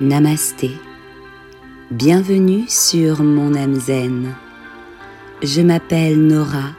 Namasté. 0.00 0.70
Bienvenue 1.90 2.64
sur 2.66 3.22
mon 3.22 3.54
âme 3.54 3.74
zen. 3.74 4.34
Je 5.42 5.60
m'appelle 5.60 6.26
Nora 6.26 6.70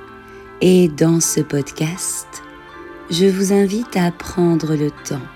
et 0.61 0.87
dans 0.87 1.19
ce 1.19 1.39
podcast, 1.39 2.27
je 3.11 3.27
vous 3.27 3.53
invite 3.53 3.95
à 3.95 4.11
prendre 4.11 4.75
le 4.75 4.89
temps. 4.89 5.27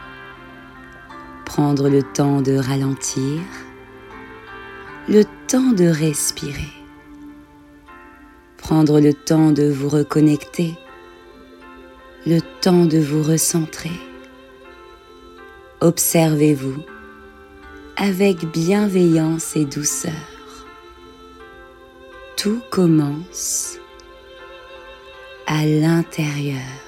Prendre 1.45 1.87
le 1.87 2.01
temps 2.01 2.41
de 2.41 2.57
ralentir, 2.57 3.41
le 5.07 5.23
temps 5.47 5.71
de 5.71 5.85
respirer, 5.85 6.73
prendre 8.57 8.99
le 8.99 9.13
temps 9.13 9.51
de 9.51 9.69
vous 9.69 9.87
reconnecter, 9.87 10.73
le 12.25 12.39
temps 12.59 12.85
de 12.85 12.97
vous 12.97 13.21
recentrer. 13.21 13.91
Observez-vous 15.79 16.96
avec 17.97 18.45
bienveillance 18.51 19.55
et 19.55 19.65
douceur. 19.65 20.13
Tout 22.37 22.61
commence 22.69 23.79
à 25.47 25.65
l'intérieur. 25.65 26.86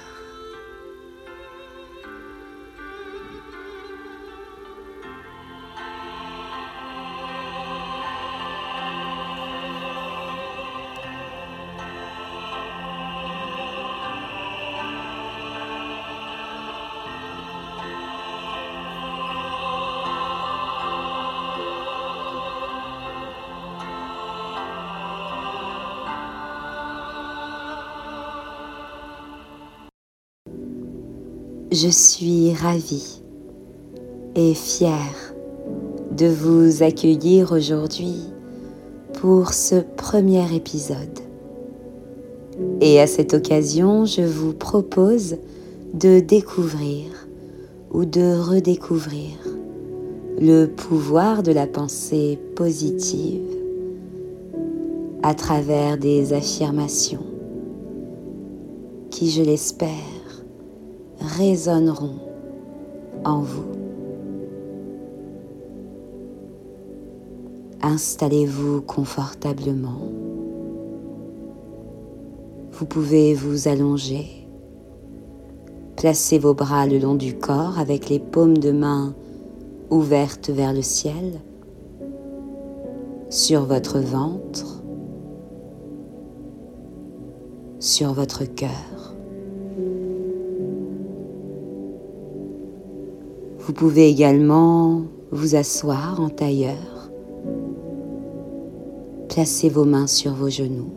Je 31.72 31.88
suis 31.88 32.52
ravie 32.52 33.22
et 34.34 34.56
fière 34.56 35.36
de 36.18 36.26
vous 36.26 36.82
accueillir 36.82 37.52
aujourd'hui 37.52 38.16
pour 39.14 39.54
ce 39.54 39.76
premier 39.76 40.52
épisode. 40.56 41.20
Et 42.82 43.00
à 43.00 43.06
cette 43.06 43.36
occasion, 43.36 44.06
je 44.06 44.24
vous 44.24 44.54
propose 44.54 45.36
de 45.94 46.20
découvrir 46.20 47.06
ou 47.92 48.04
de 48.04 48.36
redécouvrir 48.36 49.38
le 50.42 50.66
pouvoir 50.66 51.44
de 51.44 51.52
la 51.52 51.68
pensée 51.68 52.40
positive 52.56 53.46
à 55.22 55.36
travers 55.36 56.00
des 56.00 56.34
affirmations 56.34 57.26
qui, 59.12 59.30
je 59.30 59.44
l'espère, 59.44 60.19
résonneront 61.22 62.20
en 63.26 63.42
vous. 63.42 63.66
Installez-vous 67.82 68.82
confortablement. 68.82 70.02
Vous 72.72 72.86
pouvez 72.86 73.34
vous 73.34 73.68
allonger. 73.68 74.48
Placez 75.96 76.40
vos 76.40 76.54
bras 76.54 76.88
le 76.88 76.98
long 76.98 77.16
du 77.16 77.36
corps 77.36 77.78
avec 77.78 78.10
les 78.10 78.20
paumes 78.20 78.58
de 78.58 78.72
main 78.72 79.14
ouvertes 79.90 80.50
vers 80.50 80.74
le 80.74 80.82
ciel, 80.82 81.42
sur 83.30 83.66
votre 83.66 84.00
ventre, 84.00 84.82
sur 87.80 88.14
votre 88.14 88.46
cœur. 88.46 88.89
Vous 93.70 93.76
pouvez 93.76 94.10
également 94.10 95.04
vous 95.30 95.56
asseoir 95.56 96.20
en 96.20 96.30
tailleur. 96.30 97.12
Placez 99.28 99.70
vos 99.70 99.86
mains 99.86 100.08
sur 100.08 100.34
vos 100.34 100.50
genoux. 100.50 100.90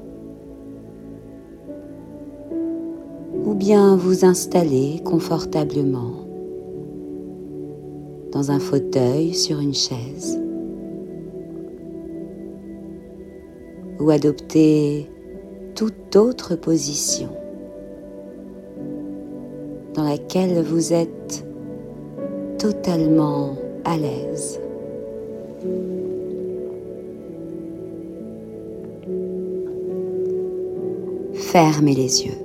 Ou 3.44 3.52
bien 3.52 3.94
vous 3.96 4.24
installer 4.24 5.02
confortablement 5.04 6.26
dans 8.32 8.50
un 8.50 8.58
fauteuil 8.58 9.34
sur 9.34 9.60
une 9.60 9.74
chaise. 9.74 10.40
Ou 14.00 14.08
adopter 14.08 15.10
toute 15.74 16.16
autre 16.16 16.56
position 16.56 17.28
dans 19.92 20.04
laquelle 20.04 20.62
vous 20.62 20.94
êtes 20.94 21.41
totalement 22.62 23.56
à 23.84 23.96
l'aise. 23.96 24.60
Fermez 31.34 31.94
les 31.94 32.24
yeux. 32.24 32.38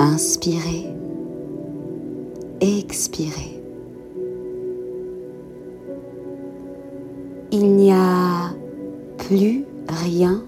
Inspirez. 0.00 0.86
Expirez. 2.60 3.62
Il 7.52 7.76
n'y 7.76 7.92
a 7.92 8.50
plus 9.16 9.64
rien 9.88 10.42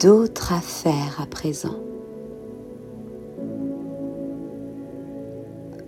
d'autre 0.00 0.52
à 0.52 0.60
faire 0.60 1.20
à 1.22 1.26
présent. 1.26 1.76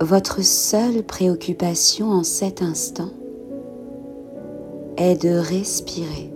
Votre 0.01 0.43
seule 0.43 1.03
préoccupation 1.03 2.11
en 2.11 2.23
cet 2.23 2.63
instant 2.63 3.11
est 4.97 5.21
de 5.23 5.31
respirer. 5.31 6.31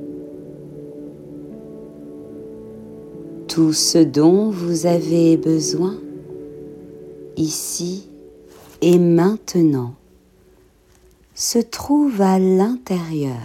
Tout 3.49 3.73
ce 3.73 3.99
dont 3.99 4.51
vous 4.51 4.87
avez 4.87 5.37
besoin 5.37 5.97
ici 7.37 8.09
et 8.81 8.99
maintenant 8.99 9.95
se 11.35 11.59
trouve 11.59 12.21
à 12.21 12.39
l'intérieur. 12.39 13.39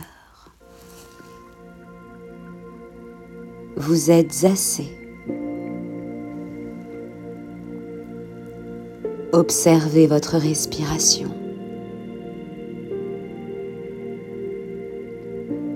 Vous 3.75 4.09
êtes 4.09 4.44
assez 4.44 5.06
Observez 9.37 10.07
votre 10.07 10.35
respiration 10.37 11.29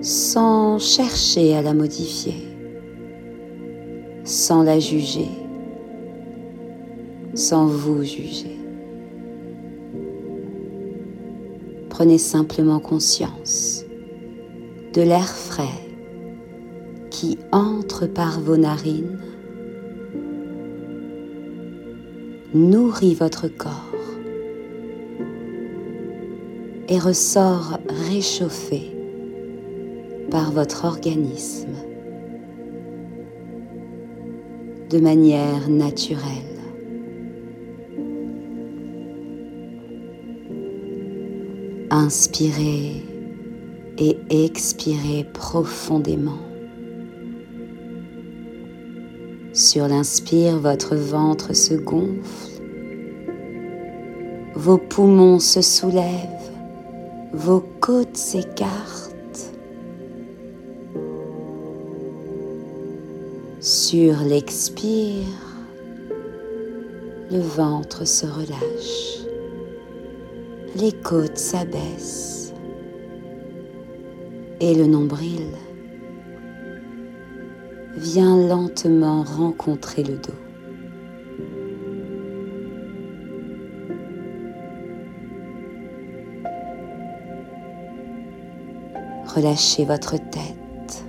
sans 0.00 0.80
chercher 0.80 1.54
à 1.54 1.62
la 1.62 1.72
modifier, 1.72 2.42
sans 4.24 4.64
la 4.64 4.80
juger, 4.80 5.28
sans 7.34 7.66
vous 7.66 8.02
juger. 8.02 8.58
Prenez 11.88 12.18
simplement 12.18 12.80
conscience 12.80 13.84
de 14.92 15.02
l'air 15.02 15.28
frais 15.28 15.86
qui 17.10 17.38
entre 17.52 18.08
par 18.08 18.40
vos 18.40 18.56
narines 18.56 19.20
nourrit 22.54 23.14
votre 23.14 23.48
corps 23.48 23.94
et 26.88 26.98
ressort 26.98 27.78
réchauffé 28.10 28.94
par 30.30 30.52
votre 30.52 30.84
organisme 30.84 31.74
de 34.90 34.98
manière 34.98 35.70
naturelle. 35.70 36.20
Inspirez 41.90 43.02
et 43.98 44.18
expirez 44.30 45.24
profondément. 45.32 46.51
Sur 49.54 49.86
l'inspire, 49.86 50.58
votre 50.58 50.96
ventre 50.96 51.52
se 51.52 51.74
gonfle, 51.74 52.62
vos 54.54 54.78
poumons 54.78 55.38
se 55.40 55.60
soulèvent, 55.60 56.50
vos 57.34 57.62
côtes 57.80 58.16
s'écartent. 58.16 59.52
Sur 63.60 64.22
l'expire, 64.22 65.26
le 67.30 67.40
ventre 67.40 68.06
se 68.06 68.24
relâche. 68.24 69.18
les 70.76 70.92
côtes 70.92 71.36
s'abaissent 71.36 72.54
et 74.60 74.74
le 74.74 74.86
nombril 74.86 75.48
vient 78.02 78.36
lentement 78.36 79.22
rencontrer 79.22 80.02
le 80.02 80.16
dos. 80.16 80.34
Relâchez 89.34 89.84
votre 89.84 90.16
tête. 90.16 91.04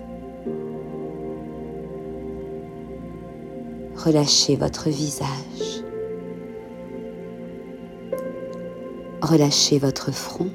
Relâchez 3.95 4.56
votre 4.56 4.90
visage. 4.90 5.84
Relâchez 9.22 9.80
votre 9.80 10.12
front. 10.12 10.51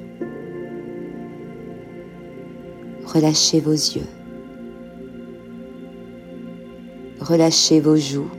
Relâchez 3.05 3.59
vos 3.59 3.71
yeux. 3.71 4.18
Relâchez 7.29 7.79
vos 7.79 7.95
joues. 7.95 8.31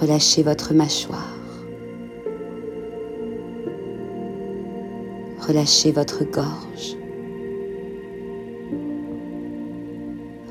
Relâchez 0.00 0.44
votre 0.44 0.72
mâchoire. 0.74 1.34
Relâchez 5.40 5.90
votre 5.90 6.22
gorge. 6.22 6.96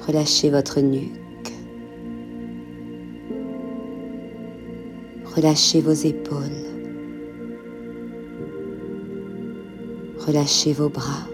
Relâchez 0.06 0.50
votre 0.50 0.82
nuque. 0.82 1.54
Relâchez 5.34 5.80
vos 5.80 5.94
épaules. 5.94 6.66
Relâchez 10.20 10.74
vos 10.74 10.90
bras. 10.90 11.33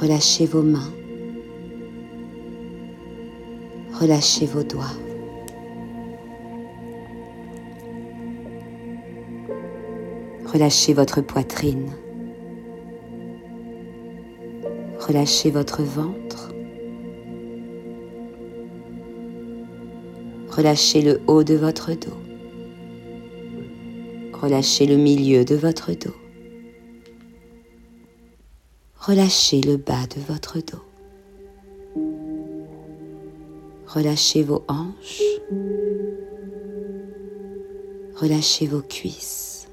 Relâchez 0.00 0.44
vos 0.44 0.60
mains. 0.60 0.92
Relâchez 3.98 4.44
vos 4.44 4.62
doigts. 4.62 4.92
Relâchez 10.52 10.92
votre 10.92 11.22
poitrine. 11.22 11.92
Relâchez 15.00 15.50
votre 15.50 15.82
ventre. 15.82 16.52
Relâchez 20.50 21.00
le 21.00 21.22
haut 21.26 21.42
de 21.42 21.54
votre 21.54 21.92
dos. 21.92 22.18
Relâchez 24.42 24.84
le 24.84 24.98
milieu 24.98 25.46
de 25.46 25.54
votre 25.54 25.92
dos. 25.92 26.25
Relâchez 29.06 29.60
le 29.60 29.76
bas 29.76 30.04
de 30.16 30.20
votre 30.20 30.58
dos. 30.58 30.82
Relâchez 33.86 34.42
vos 34.42 34.64
hanches. 34.66 35.22
Relâchez 38.16 38.66
vos 38.66 38.80
cuisses. 38.80 39.68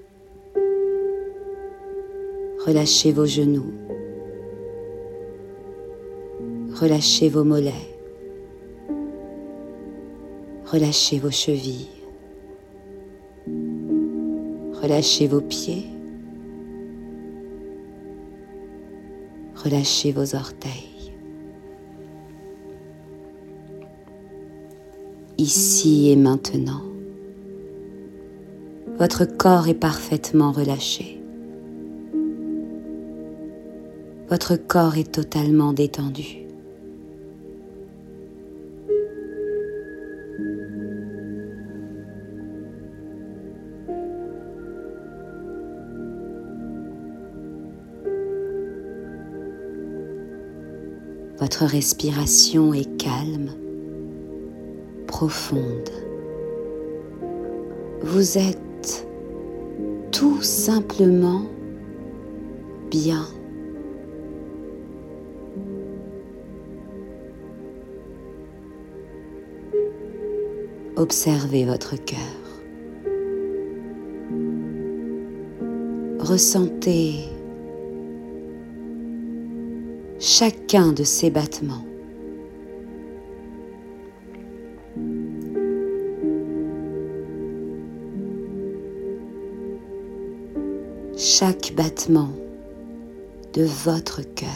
Relâchez 2.64 3.12
vos 3.12 3.26
genoux. 3.26 3.74
Relâchez 6.80 7.30
vos 7.30 7.44
mollets. 7.44 7.98
Relâchez 10.68 11.18
vos 11.18 11.32
chevilles. 11.32 11.90
Relâchez 14.80 15.26
vos 15.26 15.42
pieds. 15.42 15.93
Relâchez 19.64 20.12
vos 20.12 20.36
orteils. 20.36 21.14
Ici 25.38 26.10
et 26.12 26.16
maintenant, 26.16 26.82
votre 28.98 29.26
corps 29.26 29.68
est 29.68 29.74
parfaitement 29.74 30.52
relâché. 30.52 31.22
Votre 34.30 34.56
corps 34.56 34.98
est 34.98 35.12
totalement 35.12 35.74
détendu. 35.74 36.43
Votre 51.44 51.66
respiration 51.66 52.74
est 52.74 52.98
calme, 52.98 53.50
profonde. 55.08 55.90
Vous 58.02 58.38
êtes 58.38 59.06
tout 60.14 60.42
simplement 60.42 61.42
bien. 62.90 63.28
Observez 70.96 71.66
votre 71.66 71.98
cœur. 71.98 72.40
Ressentez 76.20 77.33
chacun 80.24 80.94
de 80.94 81.04
ses 81.04 81.30
battements. 81.30 81.86
Chaque 91.18 91.74
battement 91.76 92.30
de 93.52 93.64
votre 93.64 94.22
cœur 94.22 94.48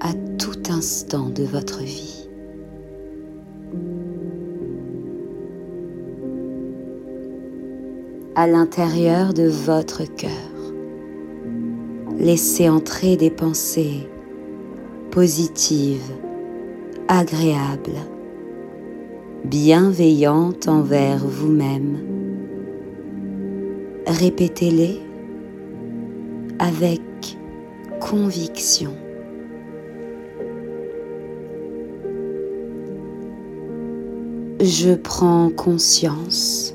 à 0.00 0.12
tout 0.38 0.62
instant 0.70 1.28
de 1.28 1.42
votre 1.42 1.80
vie. 1.80 2.28
À 8.36 8.46
l'intérieur 8.46 9.34
de 9.34 9.48
votre 9.48 10.04
cœur 10.04 10.53
laissez 12.24 12.70
entrer 12.70 13.16
des 13.18 13.28
pensées 13.28 14.08
positives, 15.10 16.10
agréables, 17.06 18.00
bienveillantes 19.44 20.66
envers 20.66 21.18
vous-même. 21.18 21.98
Répétez-les 24.06 25.00
avec 26.58 27.02
conviction. 28.00 28.94
Je 34.60 34.94
prends 34.94 35.50
conscience 35.50 36.74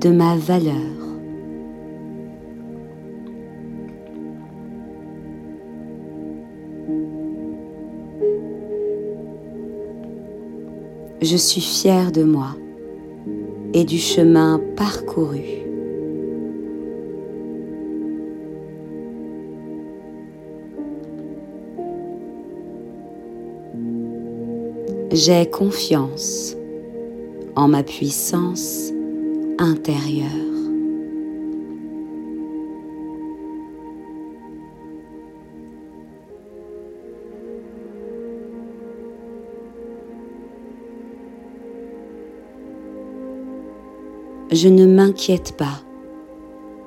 de 0.00 0.10
ma 0.10 0.36
valeur 0.36 1.11
je 11.22 11.36
suis 11.36 11.60
fière 11.60 12.10
de 12.10 12.24
moi 12.24 12.56
et 13.74 13.84
du 13.84 13.98
chemin 13.98 14.60
parcouru. 14.76 15.40
J'ai 25.12 25.46
confiance 25.46 26.56
en 27.54 27.68
ma 27.68 27.82
puissance 27.82 28.90
intérieure. 29.58 30.51
Je 44.52 44.68
ne 44.68 44.86
m'inquiète 44.86 45.56
pas 45.56 45.82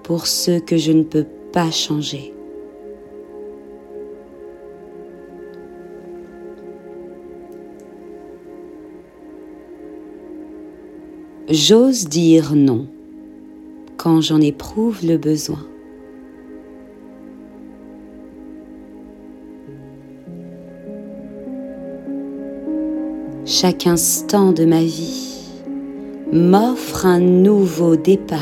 pour 0.03 0.27
ce 0.27 0.59
que 0.59 0.77
je 0.77 0.91
ne 0.91 1.03
peux 1.03 1.25
pas 1.51 1.71
changer. 1.71 2.31
J'ose 11.49 12.07
dire 12.07 12.55
non 12.55 12.87
quand 13.97 14.21
j'en 14.21 14.41
éprouve 14.41 15.05
le 15.05 15.17
besoin. 15.17 15.65
Chaque 23.45 23.87
instant 23.87 24.51
de 24.51 24.65
ma 24.65 24.81
vie 24.81 25.34
m'offre 26.35 27.05
un 27.05 27.21
nouveau 27.21 27.95
départ. 27.95 28.39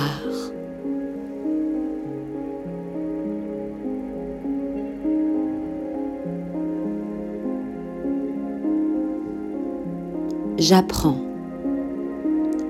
J'apprends 10.58 11.22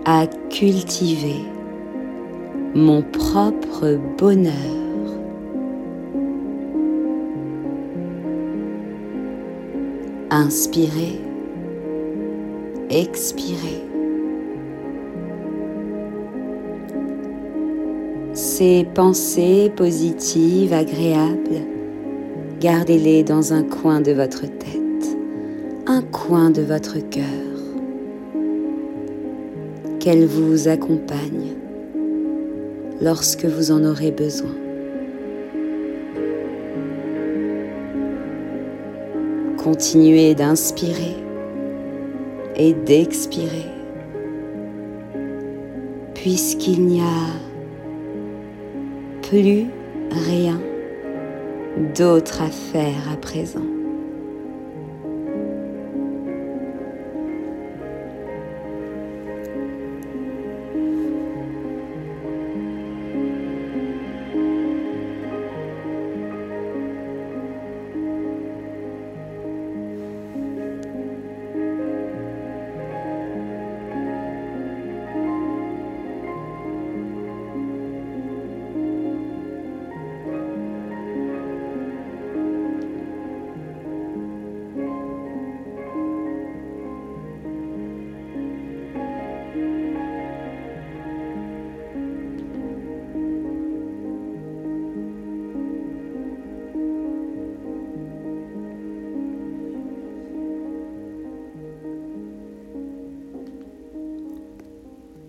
à 0.03 0.27
cultiver 0.49 1.39
mon 2.75 3.01
propre 3.01 3.97
bonheur. 4.17 4.51
Inspirez, 10.31 11.21
expirez. 12.89 13.92
Ces 18.33 18.87
pensées 18.95 19.71
positives, 19.75 20.73
agréables, 20.73 21.61
gardez-les 22.59 23.23
dans 23.23 23.53
un 23.53 23.61
coin 23.61 24.01
de 24.01 24.11
votre 24.11 24.41
tête, 24.41 25.17
un 25.85 26.01
coin 26.01 26.49
de 26.49 26.63
votre 26.63 26.97
cœur 27.11 27.23
qu'elle 29.99 30.25
vous 30.25 30.67
accompagne 30.67 31.53
lorsque 33.01 33.45
vous 33.45 33.69
en 33.69 33.85
aurez 33.85 34.09
besoin. 34.09 34.55
Continuez 39.57 40.33
d'inspirer 40.33 41.17
et 42.55 42.73
d'expirer, 42.73 43.69
puisqu'il 46.15 46.83
n'y 46.83 47.01
a 47.01 47.52
plus 49.33 49.65
rien 50.11 50.61
d'autre 51.95 52.43
à 52.43 52.49
faire 52.49 53.11
à 53.11 53.17
présent. 53.17 53.72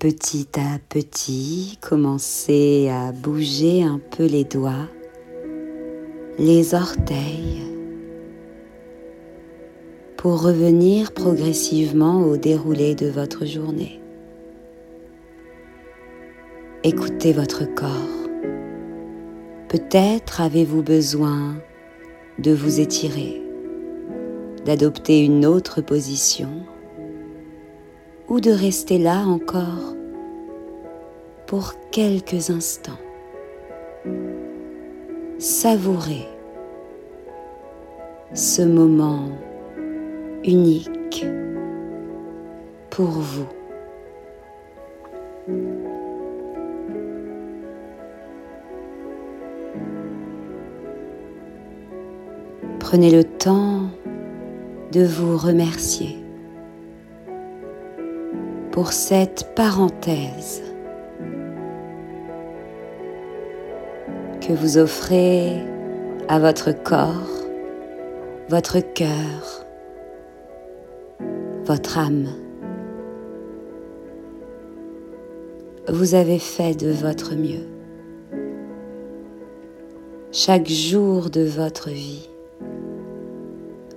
Petit 0.04 0.48
à 0.60 0.78
petit, 0.90 1.78
commencez 1.80 2.90
à 2.90 3.10
bouger 3.10 3.82
un 3.82 3.98
peu 3.98 4.26
les 4.26 4.44
doigts, 4.44 4.90
les 6.38 6.74
orteils, 6.74 7.62
pour 10.18 10.42
revenir 10.42 11.12
progressivement 11.12 12.20
au 12.20 12.36
déroulé 12.36 12.94
de 12.94 13.06
votre 13.06 13.46
journée. 13.46 13.98
Écoutez 16.82 17.32
votre 17.32 17.64
corps. 17.64 18.28
Peut-être 19.70 20.42
avez-vous 20.42 20.82
besoin 20.82 21.54
de 22.38 22.52
vous 22.52 22.78
étirer, 22.78 23.40
d'adopter 24.66 25.24
une 25.24 25.46
autre 25.46 25.80
position 25.80 26.50
ou 28.28 28.40
de 28.40 28.50
rester 28.50 28.98
là 28.98 29.20
encore 29.26 29.94
pour 31.46 31.74
quelques 31.90 32.50
instants. 32.50 32.92
Savourez 35.38 36.26
ce 38.32 38.62
moment 38.62 39.28
unique 40.44 41.26
pour 42.90 43.10
vous. 43.10 43.46
Prenez 52.78 53.10
le 53.10 53.24
temps 53.24 53.88
de 54.92 55.04
vous 55.04 55.36
remercier 55.36 56.23
pour 58.74 58.92
cette 58.92 59.54
parenthèse 59.54 60.60
que 64.40 64.52
vous 64.52 64.78
offrez 64.78 65.64
à 66.26 66.40
votre 66.40 66.72
corps, 66.72 67.46
votre 68.48 68.80
cœur, 68.80 69.64
votre 71.66 71.98
âme. 71.98 72.26
Vous 75.88 76.16
avez 76.16 76.40
fait 76.40 76.74
de 76.74 76.90
votre 76.90 77.36
mieux. 77.36 77.68
Chaque 80.32 80.68
jour 80.68 81.30
de 81.30 81.44
votre 81.44 81.90
vie, 81.90 82.28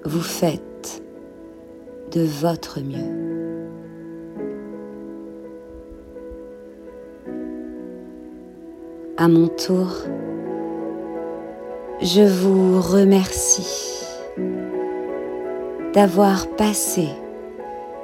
vous 0.06 0.22
faites 0.22 1.02
de 2.12 2.22
votre 2.22 2.80
mieux. 2.80 3.37
À 9.18 9.28
mon 9.28 9.48
tour, 9.48 9.88
je 12.02 12.22
vous 12.22 12.80
remercie 12.80 14.06
d'avoir 15.94 16.48
passé 16.50 17.08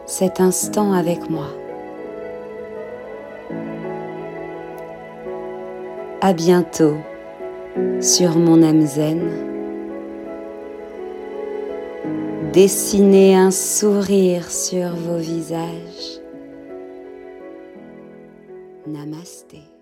cet 0.08 0.42
instant 0.42 0.92
avec 0.92 1.30
moi. 1.30 1.50
À 6.22 6.34
bientôt 6.34 6.98
sur 8.02 8.38
mon 8.40 8.64
âme 8.64 8.86
zen. 8.86 9.30
Dessinez 12.54 13.36
un 13.36 13.52
sourire 13.52 14.50
sur 14.50 14.90
vos 14.90 15.18
visages. 15.18 16.22
Namasté. 18.88 19.73